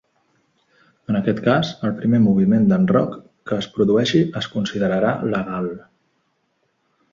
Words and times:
En 1.11 1.17
aquest 1.19 1.41
cas, 1.47 1.69
el 1.89 1.93
primer 1.99 2.21
moviment 2.23 2.65
d'enroc 2.71 3.13
que 3.51 3.59
es 3.65 3.69
produeixi 3.77 4.25
es 4.43 4.51
considerarà 4.57 5.15
legal. 5.37 5.71